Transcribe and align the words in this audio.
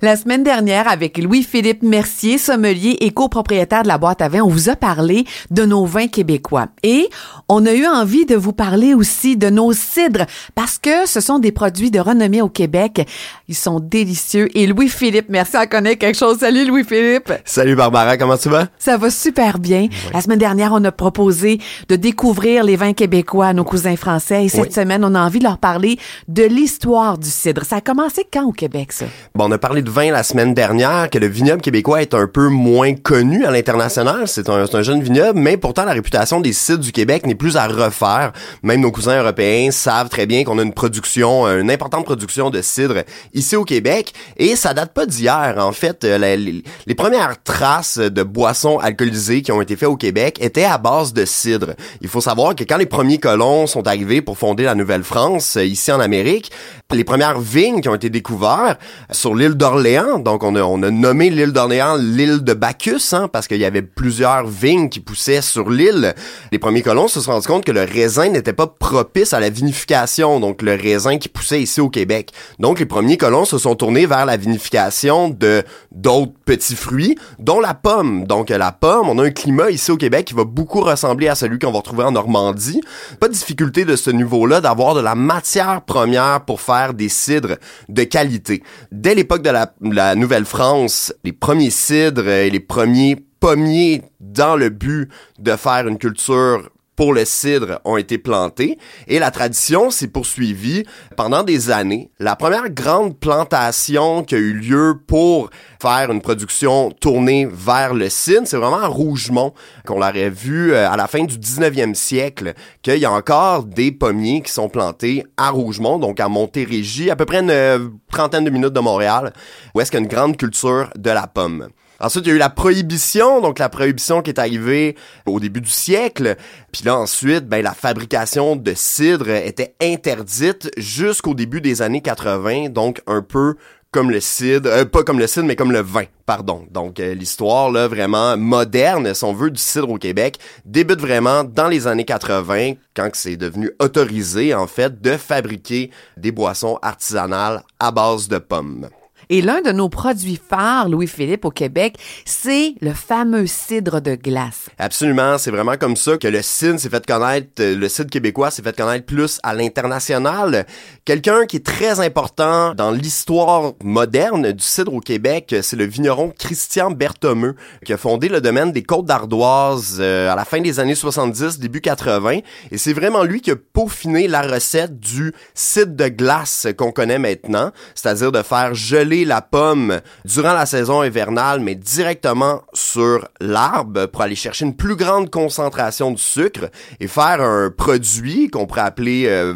La 0.00 0.14
semaine 0.14 0.44
dernière, 0.44 0.86
avec 0.86 1.18
Louis-Philippe 1.18 1.82
Mercier, 1.82 2.38
sommelier 2.38 2.98
et 3.00 3.10
copropriétaire 3.10 3.82
de 3.82 3.88
la 3.88 3.98
boîte 3.98 4.22
à 4.22 4.28
vin, 4.28 4.42
on 4.42 4.48
vous 4.48 4.68
a 4.68 4.76
parlé 4.76 5.24
de 5.50 5.64
nos 5.64 5.86
vins 5.86 6.06
québécois. 6.06 6.68
Et 6.84 7.08
on 7.48 7.66
a 7.66 7.72
eu 7.72 7.84
envie 7.84 8.24
de 8.24 8.36
vous 8.36 8.52
parler 8.52 8.94
aussi 8.94 9.36
de 9.36 9.50
nos 9.50 9.72
cidres, 9.72 10.26
parce 10.54 10.78
que 10.78 11.04
ce 11.06 11.20
sont 11.20 11.40
des 11.40 11.50
produits 11.50 11.90
de 11.90 11.98
renommée 11.98 12.40
au 12.42 12.48
Québec. 12.48 13.08
Ils 13.48 13.56
sont 13.56 13.80
délicieux. 13.80 14.48
Et 14.56 14.68
Louis-Philippe 14.68 15.30
Mercier 15.30 15.58
en 15.58 15.66
connaît 15.66 15.96
quelque 15.96 16.16
chose. 16.16 16.38
Salut 16.38 16.64
Louis-Philippe. 16.64 17.32
Salut 17.44 17.74
Barbara, 17.74 18.16
comment 18.16 18.38
tu 18.38 18.50
vas? 18.50 18.68
Ça 18.78 18.98
va 18.98 19.10
super 19.10 19.58
bien. 19.58 19.88
La 20.14 20.20
semaine 20.20 20.38
dernière, 20.38 20.72
on 20.72 20.84
a 20.84 20.92
proposé 20.92 21.58
de 21.88 21.96
découvrir 21.96 22.62
les 22.62 22.76
vins 22.76 22.92
québécois 22.92 23.48
à 23.48 23.52
nos 23.52 23.64
cousins 23.64 23.96
français. 23.96 24.44
Et 24.44 24.48
cette 24.48 24.72
semaine, 24.72 25.04
on 25.04 25.16
a 25.16 25.20
envie 25.20 25.40
de 25.40 25.44
leur 25.44 25.58
parler 25.58 25.98
de 26.28 26.44
l'histoire 26.44 27.18
du 27.18 27.28
cidre. 27.28 27.64
Ça 27.64 27.76
a 27.76 27.80
commencé 27.80 28.24
quand 28.32 28.44
au 28.44 28.52
Québec, 28.52 28.92
ça? 28.92 29.06
Bon, 29.34 29.48
on 29.48 29.50
a 29.50 29.58
parlé 29.58 29.82
de 29.88 30.12
la 30.12 30.22
semaine 30.22 30.52
dernière, 30.52 31.08
que 31.08 31.18
le 31.18 31.26
vignoble 31.26 31.62
québécois 31.62 32.02
est 32.02 32.12
un 32.12 32.26
peu 32.26 32.48
moins 32.48 32.94
connu 32.94 33.46
à 33.46 33.50
l'international. 33.50 34.28
C'est 34.28 34.50
un, 34.50 34.66
un, 34.70 34.82
jeune 34.82 35.02
vignoble, 35.02 35.38
mais 35.38 35.56
pourtant 35.56 35.84
la 35.84 35.92
réputation 35.92 36.40
des 36.40 36.52
cidres 36.52 36.84
du 36.84 36.92
Québec 36.92 37.26
n'est 37.26 37.34
plus 37.34 37.56
à 37.56 37.66
refaire. 37.66 38.32
Même 38.62 38.82
nos 38.82 38.92
cousins 38.92 39.18
européens 39.18 39.70
savent 39.70 40.10
très 40.10 40.26
bien 40.26 40.44
qu'on 40.44 40.58
a 40.58 40.62
une 40.62 40.74
production, 40.74 41.46
une 41.46 41.70
importante 41.70 42.04
production 42.04 42.50
de 42.50 42.60
cidre 42.60 43.02
ici 43.32 43.56
au 43.56 43.64
Québec. 43.64 44.12
Et 44.36 44.56
ça 44.56 44.74
date 44.74 44.92
pas 44.92 45.06
d'hier. 45.06 45.54
En 45.56 45.72
fait, 45.72 46.04
euh, 46.04 46.18
les, 46.18 46.62
les, 46.86 46.94
premières 46.94 47.42
traces 47.42 47.98
de 47.98 48.22
boissons 48.22 48.78
alcoolisées 48.78 49.40
qui 49.40 49.52
ont 49.52 49.62
été 49.62 49.74
faites 49.74 49.88
au 49.88 49.96
Québec 49.96 50.38
étaient 50.42 50.64
à 50.64 50.76
base 50.76 51.14
de 51.14 51.24
cidre. 51.24 51.74
Il 52.02 52.08
faut 52.08 52.20
savoir 52.20 52.54
que 52.54 52.64
quand 52.64 52.76
les 52.76 52.86
premiers 52.86 53.18
colons 53.18 53.66
sont 53.66 53.88
arrivés 53.88 54.20
pour 54.20 54.36
fonder 54.36 54.64
la 54.64 54.74
Nouvelle-France, 54.74 55.56
euh, 55.56 55.64
ici 55.64 55.90
en 55.90 56.00
Amérique, 56.00 56.52
les 56.92 57.04
premières 57.04 57.40
vignes 57.40 57.80
qui 57.80 57.88
ont 57.88 57.94
été 57.94 58.10
découvertes 58.10 58.80
sur 59.10 59.34
l'île 59.34 59.54
d'Orléans, 59.54 59.77
donc 60.24 60.42
on 60.42 60.56
a, 60.56 60.62
on 60.62 60.82
a 60.82 60.90
nommé 60.90 61.30
l'île 61.30 61.52
d'Orléans 61.52 61.96
l'île 61.96 62.42
de 62.42 62.52
Bacchus, 62.52 63.12
hein, 63.12 63.28
parce 63.28 63.46
qu'il 63.46 63.58
y 63.58 63.64
avait 63.64 63.82
plusieurs 63.82 64.46
vignes 64.46 64.88
qui 64.88 64.98
poussaient 64.98 65.40
sur 65.40 65.70
l'île. 65.70 66.14
Les 66.50 66.58
premiers 66.58 66.82
colons 66.82 67.06
se 67.06 67.20
sont 67.20 67.32
rendus 67.32 67.46
compte 67.46 67.64
que 67.64 67.72
le 67.72 67.82
raisin 67.82 68.28
n'était 68.28 68.52
pas 68.52 68.66
propice 68.66 69.32
à 69.32 69.40
la 69.40 69.50
vinification, 69.50 70.40
donc 70.40 70.62
le 70.62 70.74
raisin 70.74 71.18
qui 71.18 71.28
poussait 71.28 71.62
ici 71.62 71.80
au 71.80 71.90
Québec. 71.90 72.32
Donc 72.58 72.80
les 72.80 72.86
premiers 72.86 73.16
colons 73.16 73.44
se 73.44 73.56
sont 73.56 73.76
tournés 73.76 74.06
vers 74.06 74.26
la 74.26 74.36
vinification 74.36 75.28
de 75.28 75.62
d'autres 75.92 76.32
petits 76.44 76.76
fruits, 76.76 77.16
dont 77.38 77.60
la 77.60 77.74
pomme. 77.74 78.26
Donc 78.26 78.50
la 78.50 78.72
pomme, 78.72 79.08
on 79.08 79.18
a 79.18 79.24
un 79.24 79.30
climat 79.30 79.70
ici 79.70 79.92
au 79.92 79.96
Québec 79.96 80.26
qui 80.26 80.34
va 80.34 80.44
beaucoup 80.44 80.80
ressembler 80.80 81.28
à 81.28 81.36
celui 81.36 81.60
qu'on 81.60 81.70
va 81.70 81.78
retrouver 81.78 82.04
en 82.04 82.12
Normandie. 82.12 82.80
Pas 83.20 83.28
de 83.28 83.32
difficulté 83.32 83.84
de 83.84 83.94
ce 83.94 84.10
niveau-là 84.10 84.60
d'avoir 84.60 84.94
de 84.94 85.00
la 85.00 85.14
matière 85.14 85.82
première 85.82 86.44
pour 86.44 86.60
faire 86.60 86.94
des 86.94 87.08
cidres 87.08 87.56
de 87.88 88.02
qualité. 88.02 88.62
Dès 88.90 89.14
l'époque 89.14 89.42
de 89.42 89.50
la, 89.50 89.67
la 89.80 90.14
Nouvelle-France, 90.14 91.14
les 91.24 91.32
premiers 91.32 91.70
cidres 91.70 92.28
et 92.28 92.50
les 92.50 92.60
premiers 92.60 93.16
pommiers 93.40 94.02
dans 94.20 94.56
le 94.56 94.68
but 94.68 95.10
de 95.38 95.56
faire 95.56 95.86
une 95.86 95.98
culture 95.98 96.70
pour 96.98 97.14
le 97.14 97.24
cidre 97.24 97.80
ont 97.84 97.96
été 97.96 98.18
plantés 98.18 98.76
et 99.06 99.20
la 99.20 99.30
tradition 99.30 99.88
s'est 99.88 100.08
poursuivie 100.08 100.82
pendant 101.16 101.44
des 101.44 101.70
années. 101.70 102.10
La 102.18 102.34
première 102.34 102.70
grande 102.70 103.16
plantation 103.16 104.24
qui 104.24 104.34
a 104.34 104.38
eu 104.38 104.52
lieu 104.52 104.94
pour 105.06 105.48
faire 105.80 106.10
une 106.10 106.20
production 106.20 106.90
tournée 106.90 107.46
vers 107.48 107.94
le 107.94 108.08
cidre, 108.08 108.48
c'est 108.48 108.56
vraiment 108.56 108.80
à 108.80 108.88
Rougemont 108.88 109.54
qu'on 109.86 110.00
l'aurait 110.00 110.28
vu 110.28 110.72
euh, 110.72 110.90
à 110.90 110.96
la 110.96 111.06
fin 111.06 111.22
du 111.22 111.38
19e 111.38 111.94
siècle, 111.94 112.54
qu'il 112.82 112.98
y 112.98 113.04
a 113.04 113.12
encore 113.12 113.62
des 113.62 113.92
pommiers 113.92 114.42
qui 114.42 114.50
sont 114.50 114.68
plantés 114.68 115.24
à 115.36 115.50
Rougemont, 115.50 116.00
donc 116.00 116.18
à 116.18 116.26
Montérégie, 116.26 117.12
à 117.12 117.14
peu 117.14 117.26
près 117.26 117.42
une 117.42 117.92
trentaine 118.10 118.42
de 118.42 118.50
minutes 118.50 118.72
de 118.72 118.80
Montréal, 118.80 119.32
où 119.72 119.80
est-ce 119.80 119.92
qu'il 119.92 120.00
y 120.00 120.02
a 120.02 120.04
une 120.04 120.12
grande 120.12 120.36
culture 120.36 120.90
de 120.96 121.10
la 121.10 121.28
pomme. 121.28 121.68
Ensuite, 122.00 122.26
il 122.26 122.28
y 122.28 122.32
a 122.32 122.34
eu 122.36 122.38
la 122.38 122.50
prohibition, 122.50 123.40
donc 123.40 123.58
la 123.58 123.68
prohibition 123.68 124.22
qui 124.22 124.30
est 124.30 124.38
arrivée 124.38 124.94
au 125.26 125.40
début 125.40 125.60
du 125.60 125.70
siècle. 125.70 126.36
Puis 126.70 126.84
là, 126.84 126.96
ensuite, 126.96 127.48
ben, 127.48 127.62
la 127.62 127.74
fabrication 127.74 128.54
de 128.54 128.72
cidre 128.74 129.30
était 129.30 129.74
interdite 129.82 130.70
jusqu'au 130.76 131.34
début 131.34 131.60
des 131.60 131.82
années 131.82 132.00
80, 132.00 132.68
donc 132.68 133.02
un 133.08 133.22
peu 133.22 133.56
comme 133.90 134.10
le 134.10 134.20
cidre, 134.20 134.68
euh, 134.70 134.84
pas 134.84 135.02
comme 135.02 135.18
le 135.18 135.26
cidre, 135.26 135.46
mais 135.46 135.56
comme 135.56 135.72
le 135.72 135.80
vin, 135.80 136.04
pardon. 136.26 136.66
Donc 136.70 137.00
euh, 137.00 137.14
l'histoire 137.14 137.70
là 137.70 137.88
vraiment 137.88 138.36
moderne, 138.36 139.14
si 139.14 139.24
on 139.24 139.32
veut, 139.32 139.50
du 139.50 139.60
cidre 139.60 139.90
au 139.90 139.98
Québec, 139.98 140.38
débute 140.64 141.00
vraiment 141.00 141.42
dans 141.42 141.68
les 141.68 141.86
années 141.86 142.04
80, 142.04 142.74
quand 142.94 143.08
c'est 143.14 143.36
devenu 143.36 143.70
autorisé 143.80 144.54
en 144.54 144.66
fait 144.66 145.00
de 145.00 145.16
fabriquer 145.16 145.90
des 146.16 146.32
boissons 146.32 146.78
artisanales 146.82 147.62
à 147.80 147.90
base 147.90 148.28
de 148.28 148.38
pommes. 148.38 148.88
Et 149.30 149.42
l'un 149.42 149.60
de 149.60 149.72
nos 149.72 149.90
produits 149.90 150.40
phares, 150.48 150.88
Louis-Philippe, 150.88 151.44
au 151.44 151.50
Québec, 151.50 151.96
c'est 152.24 152.74
le 152.80 152.94
fameux 152.94 153.46
cidre 153.46 154.00
de 154.00 154.14
glace. 154.14 154.70
Absolument, 154.78 155.36
c'est 155.36 155.50
vraiment 155.50 155.76
comme 155.76 155.96
ça 155.96 156.16
que 156.16 156.28
le 156.28 156.40
cidre 156.40 156.80
s'est 156.80 156.88
fait 156.88 157.04
connaître, 157.04 157.48
euh, 157.60 157.76
le 157.76 157.88
cidre 157.90 158.08
québécois 158.08 158.50
s'est 158.50 158.62
fait 158.62 158.74
connaître 158.74 159.04
plus 159.04 159.38
à 159.42 159.52
l'international. 159.52 160.64
Quelqu'un 161.04 161.44
qui 161.44 161.56
est 161.56 161.66
très 161.66 162.00
important 162.00 162.74
dans 162.74 162.90
l'histoire 162.90 163.74
moderne 163.84 164.52
du 164.52 164.64
cidre 164.64 164.94
au 164.94 165.00
Québec, 165.00 165.54
c'est 165.60 165.76
le 165.76 165.84
vigneron 165.84 166.32
Christian 166.38 166.90
Berthomeux, 166.90 167.54
qui 167.84 167.92
a 167.92 167.98
fondé 167.98 168.30
le 168.30 168.40
domaine 168.40 168.72
des 168.72 168.82
Côtes 168.82 169.04
d'Ardoise 169.04 169.98
euh, 170.00 170.32
à 170.32 170.36
la 170.36 170.46
fin 170.46 170.62
des 170.62 170.80
années 170.80 170.94
70, 170.94 171.58
début 171.58 171.82
80. 171.82 172.38
Et 172.70 172.78
c'est 172.78 172.94
vraiment 172.94 173.24
lui 173.24 173.42
qui 173.42 173.50
a 173.50 173.56
peaufiné 173.56 174.26
la 174.26 174.40
recette 174.40 174.98
du 174.98 175.34
cidre 175.52 175.92
de 175.94 176.08
glace 176.08 176.66
qu'on 176.78 176.92
connaît 176.92 177.18
maintenant, 177.18 177.72
c'est-à-dire 177.94 178.32
de 178.32 178.42
faire 178.42 178.74
geler 178.74 179.17
la 179.24 179.42
pomme 179.42 180.00
durant 180.24 180.52
la 180.52 180.66
saison 180.66 181.02
hivernale, 181.02 181.60
mais 181.60 181.74
directement 181.74 182.62
sur 182.72 183.28
l'arbre 183.40 184.06
pour 184.06 184.22
aller 184.22 184.34
chercher 184.34 184.64
une 184.64 184.76
plus 184.76 184.96
grande 184.96 185.30
concentration 185.30 186.10
de 186.10 186.18
sucre 186.18 186.70
et 187.00 187.08
faire 187.08 187.40
un 187.40 187.70
produit 187.70 188.48
qu'on 188.48 188.66
pourrait 188.66 188.82
appeler 188.82 189.24
euh, 189.26 189.54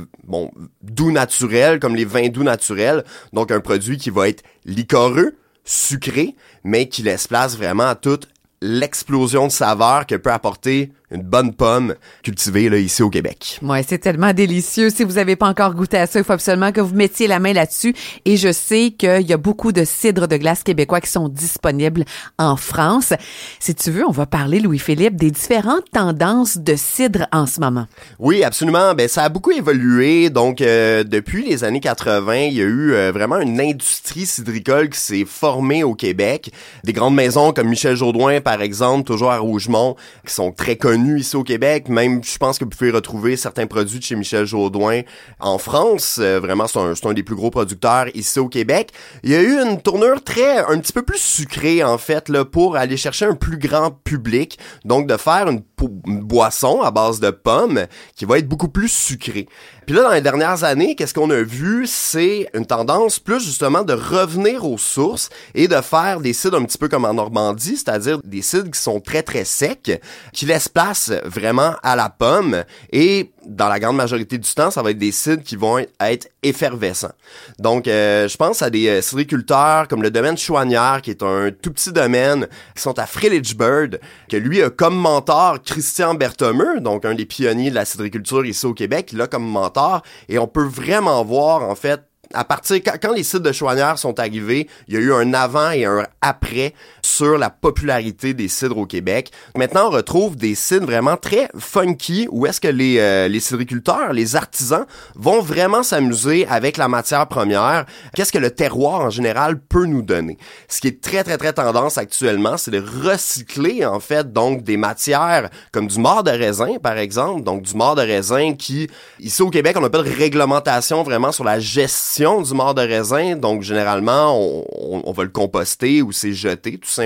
doux 0.82 1.12
naturel, 1.12 1.78
comme 1.78 1.96
les 1.96 2.04
vins 2.04 2.28
doux 2.28 2.44
naturels. 2.44 3.04
Donc 3.32 3.50
un 3.50 3.60
produit 3.60 3.98
qui 3.98 4.10
va 4.10 4.28
être 4.28 4.42
liquoreux, 4.64 5.36
sucré, 5.64 6.36
mais 6.64 6.88
qui 6.88 7.02
laisse 7.02 7.26
place 7.26 7.56
vraiment 7.56 7.86
à 7.88 7.94
toute 7.94 8.28
l'explosion 8.62 9.48
de 9.48 9.52
saveur 9.52 10.06
que 10.06 10.14
peut 10.14 10.32
apporter 10.32 10.92
une 11.12 11.22
bonne 11.22 11.52
pomme 11.52 11.94
cultivée 12.22 12.68
là, 12.68 12.78
ici 12.78 13.02
au 13.02 13.10
Québec. 13.10 13.58
Ouais, 13.62 13.84
c'est 13.86 13.98
tellement 13.98 14.32
délicieux. 14.32 14.90
Si 14.90 15.04
vous 15.04 15.14
n'avez 15.14 15.36
pas 15.36 15.46
encore 15.46 15.74
goûté 15.74 15.98
à 15.98 16.06
ça, 16.06 16.18
il 16.18 16.24
faut 16.24 16.32
absolument 16.32 16.72
que 16.72 16.80
vous 16.80 16.94
mettiez 16.94 17.26
la 17.26 17.38
main 17.38 17.52
là-dessus. 17.52 17.94
Et 18.24 18.36
je 18.36 18.50
sais 18.50 18.94
qu'il 18.96 19.26
y 19.26 19.32
a 19.32 19.36
beaucoup 19.36 19.72
de 19.72 19.84
cidres 19.84 20.26
de 20.26 20.36
glace 20.36 20.62
québécois 20.62 21.00
qui 21.00 21.10
sont 21.10 21.28
disponibles 21.28 22.04
en 22.38 22.56
France. 22.56 23.12
Si 23.60 23.74
tu 23.74 23.90
veux, 23.90 24.06
on 24.06 24.10
va 24.10 24.26
parler, 24.26 24.60
Louis-Philippe, 24.60 25.16
des 25.16 25.30
différentes 25.30 25.90
tendances 25.92 26.56
de 26.56 26.76
cidre 26.76 27.26
en 27.32 27.46
ce 27.46 27.60
moment. 27.60 27.86
Oui, 28.18 28.42
absolument. 28.42 28.94
Ben, 28.94 29.08
ça 29.08 29.24
a 29.24 29.28
beaucoup 29.28 29.52
évolué. 29.52 30.30
Donc, 30.30 30.60
euh, 30.60 31.04
depuis 31.04 31.44
les 31.44 31.64
années 31.64 31.80
80, 31.80 32.36
il 32.36 32.54
y 32.54 32.60
a 32.60 32.64
eu 32.64 32.92
euh, 32.92 33.12
vraiment 33.12 33.38
une 33.38 33.60
industrie 33.60 34.26
cidricole 34.26 34.88
qui 34.88 35.00
s'est 35.00 35.24
formée 35.26 35.84
au 35.84 35.94
Québec. 35.94 36.50
Des 36.84 36.92
grandes 36.92 37.14
maisons 37.14 37.52
comme 37.52 37.68
Michel 37.68 37.96
Jourdouin, 37.96 38.40
par 38.40 38.51
exemple, 38.60 39.04
toujours 39.04 39.30
à 39.30 39.38
Rougemont, 39.38 39.96
qui 40.26 40.34
sont 40.34 40.52
très 40.52 40.76
connues 40.76 41.20
ici 41.20 41.36
au 41.36 41.44
Québec. 41.44 41.88
Même, 41.88 42.22
je 42.22 42.36
pense 42.38 42.58
que 42.58 42.64
vous 42.64 42.70
pouvez 42.70 42.90
retrouver 42.90 43.36
certains 43.36 43.66
produits 43.66 43.98
de 43.98 44.04
chez 44.04 44.16
Michel 44.16 44.44
Jourdouin 44.44 45.02
en 45.40 45.58
France. 45.58 46.18
Euh, 46.20 46.40
vraiment, 46.40 46.66
c'est 46.66 47.06
un, 47.06 47.12
des 47.12 47.22
plus 47.22 47.36
gros 47.36 47.50
producteurs 47.50 48.06
ici 48.14 48.38
au 48.38 48.48
Québec. 48.48 48.90
Il 49.22 49.30
y 49.30 49.34
a 49.34 49.40
eu 49.40 49.60
une 49.60 49.80
tournure 49.80 50.22
très, 50.22 50.58
un 50.58 50.78
petit 50.78 50.92
peu 50.92 51.02
plus 51.02 51.18
sucrée, 51.18 51.82
en 51.82 51.98
fait, 51.98 52.28
là, 52.28 52.44
pour 52.44 52.76
aller 52.76 52.96
chercher 52.96 53.24
un 53.24 53.34
plus 53.34 53.58
grand 53.58 53.90
public. 53.90 54.58
Donc, 54.84 55.06
de 55.06 55.16
faire 55.16 55.48
une, 55.48 55.62
boisson 55.88 56.80
à 56.82 56.90
base 56.90 57.20
de 57.20 57.30
pommes 57.30 57.86
qui 58.14 58.24
va 58.24 58.38
être 58.38 58.48
beaucoup 58.48 58.68
plus 58.68 58.88
sucrée. 58.88 59.48
Puis 59.86 59.96
là, 59.96 60.02
dans 60.02 60.12
les 60.12 60.20
dernières 60.20 60.64
années, 60.64 60.94
qu'est-ce 60.94 61.14
qu'on 61.14 61.30
a 61.30 61.42
vu? 61.42 61.86
C'est 61.86 62.48
une 62.54 62.66
tendance 62.66 63.18
plus 63.18 63.40
justement 63.40 63.82
de 63.82 63.92
revenir 63.92 64.64
aux 64.64 64.78
sources 64.78 65.28
et 65.54 65.68
de 65.68 65.80
faire 65.80 66.20
des 66.20 66.32
cidres 66.32 66.58
un 66.58 66.64
petit 66.64 66.78
peu 66.78 66.88
comme 66.88 67.04
en 67.04 67.14
Normandie, 67.14 67.76
c'est-à-dire 67.76 68.20
des 68.22 68.41
cidres 68.42 68.70
qui 68.70 68.80
sont 68.80 69.00
très 69.00 69.22
très 69.22 69.44
secs, 69.44 70.00
qui 70.32 70.46
laissent 70.46 70.68
place 70.68 71.12
vraiment 71.24 71.74
à 71.82 71.96
la 71.96 72.08
pomme 72.10 72.64
et 72.92 73.30
dans 73.46 73.68
la 73.68 73.80
grande 73.80 73.96
majorité 73.96 74.38
du 74.38 74.54
temps, 74.54 74.70
ça 74.70 74.82
va 74.82 74.90
être 74.90 74.98
des 74.98 75.12
cidres 75.12 75.42
qui 75.42 75.56
vont 75.56 75.78
être 76.00 76.28
effervescents. 76.42 77.12
Donc, 77.58 77.88
euh, 77.88 78.28
je 78.28 78.36
pense 78.36 78.62
à 78.62 78.70
des 78.70 78.88
euh, 78.88 79.02
cidriculteurs 79.02 79.88
comme 79.88 80.02
le 80.02 80.10
domaine 80.10 80.36
Chouanière, 80.36 81.00
qui 81.02 81.10
est 81.10 81.22
un 81.22 81.50
tout 81.50 81.72
petit 81.72 81.92
domaine, 81.92 82.46
qui 82.74 82.82
sont 82.82 82.98
à 82.98 83.06
Frillichburg, 83.06 83.98
que 84.28 84.36
lui 84.36 84.62
a 84.62 84.70
comme 84.70 84.96
mentor 84.96 85.62
Christian 85.62 86.14
Berthomeux, 86.14 86.80
donc 86.80 87.04
un 87.04 87.14
des 87.14 87.26
pionniers 87.26 87.70
de 87.70 87.74
la 87.74 87.84
cidriculture 87.84 88.44
ici 88.44 88.66
au 88.66 88.74
Québec, 88.74 89.10
il 89.12 89.20
a 89.20 89.26
comme 89.26 89.46
mentor, 89.46 90.02
et 90.28 90.38
on 90.38 90.46
peut 90.46 90.64
vraiment 90.64 91.24
voir, 91.24 91.62
en 91.62 91.74
fait, 91.74 92.02
à 92.34 92.44
partir 92.44 92.80
quand, 92.82 93.12
les 93.12 93.22
sites 93.22 93.42
de 93.42 93.52
Chouanière 93.52 93.98
sont 93.98 94.18
arrivés, 94.18 94.68
il 94.88 94.94
y 94.94 94.96
a 94.96 95.00
eu 95.00 95.12
un 95.12 95.34
avant 95.34 95.70
et 95.70 95.84
un 95.84 96.06
après 96.20 96.74
sur 97.12 97.36
la 97.36 97.50
popularité 97.50 98.32
des 98.32 98.48
cidres 98.48 98.78
au 98.78 98.86
Québec. 98.86 99.30
Maintenant, 99.56 99.88
on 99.88 99.90
retrouve 99.90 100.36
des 100.36 100.54
cidres 100.54 100.86
vraiment 100.86 101.16
très 101.16 101.48
funky 101.58 102.26
où 102.30 102.46
est-ce 102.46 102.60
que 102.60 102.68
les, 102.68 102.98
euh, 102.98 103.28
les 103.28 103.40
cidriculteurs, 103.40 104.12
les 104.12 104.34
artisans 104.34 104.86
vont 105.14 105.42
vraiment 105.42 105.82
s'amuser 105.82 106.46
avec 106.48 106.78
la 106.78 106.88
matière 106.88 107.26
première. 107.28 107.84
Qu'est-ce 108.14 108.32
que 108.32 108.38
le 108.38 108.50
terroir 108.50 109.00
en 109.00 109.10
général 109.10 109.60
peut 109.60 109.84
nous 109.84 110.02
donner? 110.02 110.38
Ce 110.68 110.80
qui 110.80 110.88
est 110.88 111.02
très, 111.02 111.22
très, 111.22 111.36
très 111.36 111.52
tendance 111.52 111.98
actuellement, 111.98 112.56
c'est 112.56 112.70
de 112.70 112.82
recycler, 113.04 113.84
en 113.84 114.00
fait, 114.00 114.32
donc 114.32 114.62
des 114.62 114.78
matières 114.78 115.50
comme 115.70 115.88
du 115.88 115.98
mort 115.98 116.22
de 116.22 116.30
raisin, 116.30 116.78
par 116.82 116.96
exemple. 116.96 117.42
Donc, 117.42 117.62
du 117.62 117.74
mort 117.74 117.94
de 117.94 118.02
raisin 118.02 118.54
qui, 118.54 118.88
ici 119.20 119.42
au 119.42 119.50
Québec, 119.50 119.76
on 119.78 119.82
n'a 119.82 119.90
pas 119.90 120.02
de 120.02 120.10
réglementation 120.10 121.02
vraiment 121.02 121.30
sur 121.30 121.44
la 121.44 121.60
gestion 121.60 122.40
du 122.40 122.54
mort 122.54 122.74
de 122.74 122.80
raisin. 122.82 123.36
Donc, 123.36 123.62
généralement, 123.62 124.34
on, 124.34 125.02
on 125.04 125.12
va 125.12 125.24
le 125.24 125.30
composter 125.30 126.00
ou 126.00 126.10
c'est 126.12 126.32
jeté, 126.32 126.78
tout 126.78 126.88
simplement. 126.88 127.01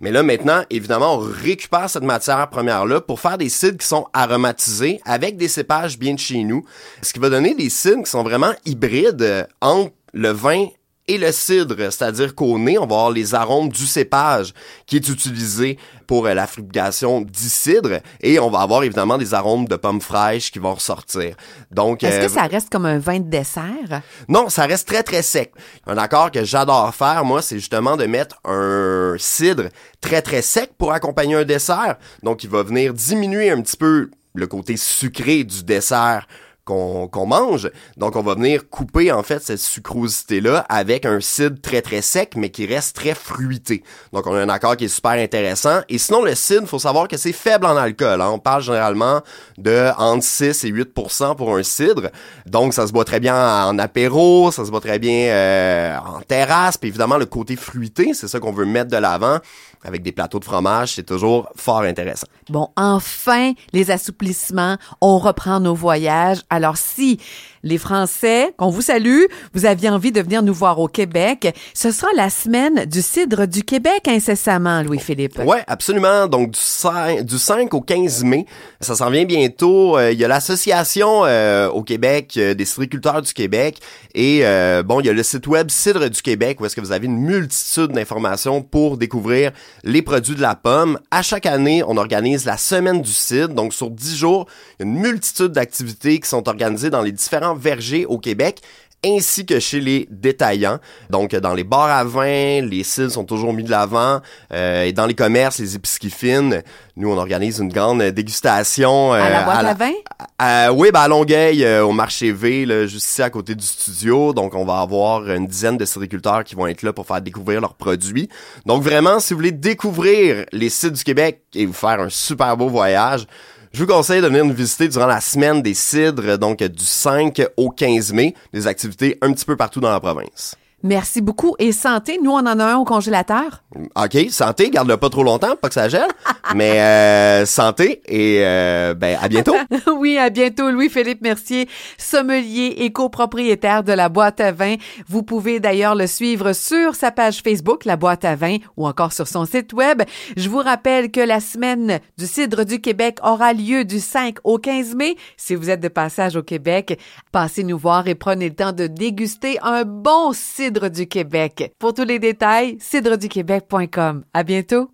Mais 0.00 0.10
là, 0.10 0.22
maintenant, 0.22 0.62
évidemment, 0.70 1.14
on 1.14 1.18
récupère 1.18 1.88
cette 1.90 2.02
matière 2.02 2.48
première-là 2.48 3.00
pour 3.00 3.20
faire 3.20 3.38
des 3.38 3.48
cidres 3.48 3.78
qui 3.78 3.86
sont 3.86 4.06
aromatisés 4.12 5.00
avec 5.04 5.36
des 5.36 5.48
cépages 5.48 5.98
bien 5.98 6.14
de 6.14 6.18
chez 6.18 6.44
nous. 6.44 6.64
Ce 7.02 7.12
qui 7.12 7.18
va 7.18 7.30
donner 7.30 7.54
des 7.54 7.70
cidres 7.70 8.02
qui 8.02 8.10
sont 8.10 8.22
vraiment 8.22 8.52
hybrides 8.64 9.22
euh, 9.22 9.44
entre 9.60 9.92
le 10.12 10.30
vin 10.30 10.66
et 11.08 11.18
le 11.18 11.32
cidre, 11.32 11.76
c'est-à-dire 11.76 12.34
qu'au 12.34 12.58
nez, 12.58 12.78
on 12.78 12.86
va 12.86 12.96
avoir 12.96 13.10
les 13.10 13.34
arômes 13.34 13.70
du 13.70 13.86
cépage 13.86 14.52
qui 14.86 14.96
est 14.96 15.08
utilisé 15.08 15.78
pour 16.06 16.26
euh, 16.26 16.34
la 16.34 16.46
fabrication 16.46 17.22
du 17.22 17.48
cidre 17.48 18.00
et 18.20 18.38
on 18.38 18.50
va 18.50 18.60
avoir 18.60 18.82
évidemment 18.84 19.18
des 19.18 19.34
arômes 19.34 19.66
de 19.66 19.76
pommes 19.76 20.00
fraîches 20.00 20.52
qui 20.52 20.58
vont 20.58 20.74
ressortir. 20.74 21.34
Donc 21.70 22.04
Est-ce 22.04 22.20
que 22.20 22.24
euh, 22.24 22.28
ça 22.28 22.42
reste 22.42 22.70
comme 22.70 22.86
un 22.86 22.98
vin 22.98 23.20
de 23.20 23.28
dessert? 23.28 24.02
Non, 24.28 24.48
ça 24.50 24.66
reste 24.66 24.86
très 24.86 25.02
très 25.02 25.22
sec. 25.22 25.52
Un 25.86 25.96
accord 25.96 26.30
que 26.30 26.44
j'adore 26.44 26.94
faire 26.94 27.24
moi, 27.24 27.42
c'est 27.42 27.58
justement 27.58 27.96
de 27.96 28.04
mettre 28.04 28.36
un 28.44 29.16
cidre 29.18 29.68
très 30.00 30.22
très 30.22 30.42
sec 30.42 30.72
pour 30.76 30.92
accompagner 30.92 31.36
un 31.36 31.44
dessert. 31.44 31.96
Donc 32.22 32.44
il 32.44 32.50
va 32.50 32.62
venir 32.62 32.92
diminuer 32.92 33.50
un 33.50 33.60
petit 33.62 33.76
peu 33.76 34.10
le 34.34 34.46
côté 34.46 34.76
sucré 34.76 35.44
du 35.44 35.64
dessert 35.64 36.26
qu'on 36.68 37.26
mange. 37.26 37.70
Donc, 37.96 38.16
on 38.16 38.22
va 38.22 38.34
venir 38.34 38.68
couper, 38.68 39.10
en 39.10 39.22
fait, 39.22 39.42
cette 39.42 39.58
sucrosité-là 39.58 40.66
avec 40.68 41.06
un 41.06 41.20
cidre 41.20 41.60
très, 41.60 41.82
très 41.82 42.02
sec, 42.02 42.34
mais 42.36 42.50
qui 42.50 42.66
reste 42.66 42.96
très 42.96 43.14
fruité. 43.14 43.82
Donc, 44.12 44.26
on 44.26 44.34
a 44.34 44.40
un 44.40 44.48
accord 44.48 44.76
qui 44.76 44.84
est 44.84 44.88
super 44.88 45.12
intéressant. 45.12 45.80
Et 45.88 45.98
sinon, 45.98 46.22
le 46.22 46.34
cidre, 46.34 46.66
faut 46.68 46.78
savoir 46.78 47.08
que 47.08 47.16
c'est 47.16 47.32
faible 47.32 47.66
en 47.66 47.76
alcool. 47.76 48.20
Hein. 48.20 48.30
On 48.30 48.38
parle 48.38 48.62
généralement 48.62 49.22
de 49.56 49.88
entre 49.96 50.24
6 50.24 50.64
et 50.64 50.70
8% 50.70 51.36
pour 51.36 51.56
un 51.56 51.62
cidre. 51.62 52.10
Donc, 52.46 52.74
ça 52.74 52.86
se 52.86 52.92
boit 52.92 53.04
très 53.04 53.20
bien 53.20 53.66
en 53.66 53.78
apéro, 53.78 54.50
ça 54.52 54.64
se 54.64 54.70
boit 54.70 54.80
très 54.80 54.98
bien 54.98 55.28
euh, 55.28 55.96
en 55.98 56.20
terrasse. 56.20 56.76
Puis 56.76 56.88
évidemment, 56.88 57.16
le 57.16 57.26
côté 57.26 57.56
fruité, 57.56 58.12
c'est 58.14 58.28
ça 58.28 58.40
qu'on 58.40 58.52
veut 58.52 58.66
mettre 58.66 58.90
de 58.90 58.96
l'avant 58.96 59.38
avec 59.84 60.02
des 60.02 60.12
plateaux 60.12 60.38
de 60.38 60.44
fromage, 60.44 60.94
c'est 60.94 61.04
toujours 61.04 61.48
fort 61.56 61.82
intéressant. 61.82 62.26
Bon, 62.50 62.68
enfin, 62.76 63.52
les 63.72 63.90
assouplissements, 63.90 64.76
on 65.00 65.18
reprend 65.18 65.60
nos 65.60 65.74
voyages. 65.74 66.38
Alors 66.50 66.76
si 66.76 67.20
les 67.62 67.78
Français, 67.78 68.52
qu'on 68.56 68.70
vous 68.70 68.82
salue, 68.82 69.24
vous 69.54 69.66
aviez 69.66 69.88
envie 69.88 70.12
de 70.12 70.20
venir 70.20 70.42
nous 70.42 70.54
voir 70.54 70.78
au 70.78 70.88
Québec, 70.88 71.54
ce 71.74 71.90
sera 71.90 72.08
la 72.16 72.30
semaine 72.30 72.84
du 72.86 73.02
cidre 73.02 73.46
du 73.46 73.62
Québec 73.62 74.06
incessamment, 74.06 74.82
Louis-Philippe. 74.82 75.38
Ouais, 75.44 75.62
absolument. 75.66 76.26
Donc 76.26 76.52
du 76.52 76.60
5, 76.60 77.22
du 77.22 77.38
5 77.38 77.72
au 77.74 77.80
15 77.80 78.24
mai, 78.24 78.46
ça 78.80 78.94
s'en 78.94 79.10
vient 79.10 79.24
bientôt. 79.24 79.98
Euh, 79.98 80.12
il 80.12 80.18
y 80.18 80.24
a 80.24 80.28
l'association 80.28 81.24
euh, 81.24 81.68
au 81.68 81.82
Québec 81.82 82.34
euh, 82.36 82.54
des 82.54 82.64
cidriculteurs 82.64 83.22
du 83.22 83.32
Québec 83.32 83.78
et 84.14 84.42
bon, 84.84 85.00
il 85.00 85.06
y 85.06 85.10
a 85.10 85.12
le 85.12 85.22
site 85.22 85.46
web 85.46 85.70
Cidre 85.70 86.08
du 86.08 86.22
Québec 86.22 86.60
où 86.60 86.66
est-ce 86.66 86.74
que 86.74 86.80
vous 86.80 86.92
avez 86.92 87.06
une 87.06 87.18
multitude 87.18 87.92
d'informations 87.92 88.62
pour 88.62 88.96
découvrir 88.96 89.52
les 89.84 90.02
produits 90.02 90.34
de 90.34 90.40
la 90.40 90.54
pomme. 90.54 90.98
À 91.10 91.22
chaque 91.22 91.46
année, 91.46 91.82
on 91.86 91.96
organise 91.96 92.44
la 92.44 92.56
semaine 92.56 93.00
du 93.00 93.12
cidre. 93.12 93.54
Donc 93.54 93.74
sur 93.74 93.90
10 93.90 94.16
jours, 94.16 94.46
il 94.78 94.86
y 94.86 94.88
a 94.88 94.92
une 94.92 95.00
multitude 95.00 95.48
d'activités 95.48 96.18
qui 96.18 96.28
sont 96.28 96.48
organisées 96.48 96.90
dans 96.90 97.02
les 97.02 97.12
différents 97.12 97.47
vergers 97.54 98.06
au 98.06 98.18
Québec 98.18 98.60
ainsi 99.04 99.46
que 99.46 99.60
chez 99.60 99.80
les 99.80 100.08
détaillants. 100.10 100.78
Donc, 101.10 101.34
dans 101.34 101.54
les 101.54 101.64
bars 101.64 101.90
à 101.90 102.04
vin, 102.04 102.60
les 102.62 102.82
cils 102.82 103.10
sont 103.10 103.24
toujours 103.24 103.52
mis 103.52 103.62
de 103.62 103.70
l'avant. 103.70 104.20
Euh, 104.52 104.84
et 104.84 104.92
dans 104.92 105.06
les 105.06 105.14
commerces, 105.14 105.58
les 105.58 105.76
épiceries 105.76 106.10
fines, 106.10 106.62
nous, 106.96 107.10
on 107.10 107.16
organise 107.16 107.60
une 107.60 107.68
grande 107.68 108.02
dégustation. 108.02 109.12
à 109.12 109.30
la 109.30 109.40
euh, 109.40 109.44
boîte 109.44 109.64
à, 109.66 109.74
vin? 109.74 110.72
oui, 110.72 110.90
ben 110.92 111.00
à 111.00 111.08
Longueuil, 111.08 111.64
euh, 111.64 111.84
au 111.84 111.92
marché 111.92 112.32
V, 112.32 112.66
là, 112.66 112.86
juste 112.86 113.08
ici 113.08 113.22
à 113.22 113.30
côté 113.30 113.54
du 113.54 113.64
studio. 113.64 114.32
Donc, 114.32 114.54
on 114.54 114.64
va 114.64 114.80
avoir 114.80 115.30
une 115.30 115.46
dizaine 115.46 115.76
de 115.76 115.84
sériculteurs 115.84 116.42
qui 116.42 116.56
vont 116.56 116.66
être 116.66 116.82
là 116.82 116.92
pour 116.92 117.06
faire 117.06 117.20
découvrir 117.20 117.60
leurs 117.60 117.74
produits. 117.74 118.28
Donc, 118.66 118.82
vraiment, 118.82 119.20
si 119.20 119.32
vous 119.32 119.38
voulez 119.38 119.52
découvrir 119.52 120.44
les 120.52 120.70
sites 120.70 120.94
du 120.94 121.04
Québec 121.04 121.42
et 121.54 121.66
vous 121.66 121.72
faire 121.72 122.00
un 122.00 122.08
super 122.08 122.56
beau 122.56 122.68
voyage, 122.68 123.26
je 123.72 123.80
vous 123.80 123.86
conseille 123.86 124.22
de 124.22 124.26
venir 124.26 124.44
nous 124.44 124.54
visiter 124.54 124.88
durant 124.88 125.06
la 125.06 125.20
semaine 125.20 125.62
des 125.62 125.74
cidres, 125.74 126.38
donc 126.38 126.62
du 126.62 126.84
5 126.84 127.42
au 127.56 127.70
15 127.70 128.12
mai, 128.12 128.34
des 128.52 128.66
activités 128.66 129.18
un 129.20 129.32
petit 129.32 129.44
peu 129.44 129.56
partout 129.56 129.80
dans 129.80 129.90
la 129.90 130.00
province. 130.00 130.56
Merci 130.84 131.20
beaucoup. 131.20 131.56
Et 131.58 131.72
santé, 131.72 132.20
nous, 132.22 132.30
on 132.30 132.38
en 132.38 132.60
a 132.60 132.64
un 132.64 132.76
au 132.76 132.84
congélateur. 132.84 133.64
OK, 133.96 134.30
santé, 134.30 134.70
garde-le 134.70 134.96
pas 134.96 135.10
trop 135.10 135.24
longtemps, 135.24 135.56
pas 135.56 135.68
que 135.68 135.74
ça 135.74 135.88
gèle. 135.88 136.06
mais 136.54 136.80
euh, 136.80 137.46
santé 137.46 138.00
et 138.06 138.42
euh, 138.44 138.94
ben 138.94 139.18
à 139.20 139.28
bientôt. 139.28 139.56
oui, 139.98 140.18
à 140.18 140.30
bientôt. 140.30 140.70
Louis-Philippe 140.70 141.20
Mercier, 141.20 141.68
sommelier 141.96 142.76
et 142.78 142.92
copropriétaire 142.92 143.82
de 143.82 143.92
la 143.92 144.08
boîte 144.08 144.40
à 144.40 144.52
vin. 144.52 144.76
Vous 145.08 145.24
pouvez 145.24 145.58
d'ailleurs 145.58 145.96
le 145.96 146.06
suivre 146.06 146.52
sur 146.52 146.94
sa 146.94 147.10
page 147.10 147.42
Facebook, 147.42 147.84
la 147.84 147.96
boîte 147.96 148.24
à 148.24 148.36
vin, 148.36 148.58
ou 148.76 148.86
encore 148.86 149.12
sur 149.12 149.26
son 149.26 149.46
site 149.46 149.72
web. 149.72 150.02
Je 150.36 150.48
vous 150.48 150.58
rappelle 150.58 151.10
que 151.10 151.20
la 151.20 151.40
semaine 151.40 151.98
du 152.16 152.26
cidre 152.26 152.64
du 152.64 152.80
Québec 152.80 153.18
aura 153.24 153.52
lieu 153.52 153.84
du 153.84 153.98
5 153.98 154.36
au 154.44 154.58
15 154.58 154.94
mai. 154.94 155.16
Si 155.36 155.56
vous 155.56 155.70
êtes 155.70 155.80
de 155.80 155.88
passage 155.88 156.36
au 156.36 156.42
Québec, 156.44 157.00
passez 157.32 157.64
nous 157.64 157.78
voir 157.78 158.06
et 158.06 158.14
prenez 158.14 158.48
le 158.48 158.54
temps 158.54 158.72
de 158.72 158.86
déguster 158.86 159.58
un 159.62 159.82
bon 159.84 160.32
cidre 160.32 160.67
Cidre 160.68 160.90
du 160.90 161.06
Québec. 161.06 161.72
Pour 161.78 161.94
tous 161.94 162.04
les 162.04 162.18
détails, 162.18 162.76
cidreduquebec.com. 162.78 164.24
À 164.34 164.42
bientôt. 164.42 164.90